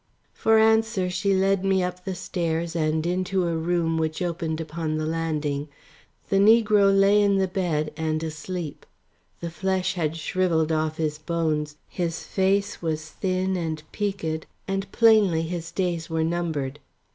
For 0.33 0.57
answer 0.57 1.11
she 1.11 1.35
led 1.35 1.63
me 1.63 1.83
up 1.83 2.05
the 2.05 2.15
stairs, 2.15 2.75
and 2.75 3.05
into 3.05 3.45
a 3.47 3.55
room 3.55 3.99
which 3.99 4.19
opened 4.19 4.59
upon 4.59 4.97
the 4.97 5.05
landing. 5.05 5.67
The 6.29 6.37
negro 6.39 6.91
lay 6.91 7.21
in 7.21 7.37
bed 7.45 7.93
and 7.95 8.23
asleep. 8.23 8.87
The 9.41 9.51
flesh 9.51 9.93
had 9.93 10.17
shrivelled 10.17 10.71
off 10.71 10.97
his 10.97 11.19
bones, 11.19 11.77
his 11.87 12.23
face 12.23 12.81
was 12.81 13.11
thin 13.11 13.55
and 13.55 13.83
peaked, 13.91 14.47
and 14.67 14.91
plainly 14.91 15.43
his 15.43 15.69
days 15.69 16.09
were 16.09 16.23
numbered. 16.23 16.79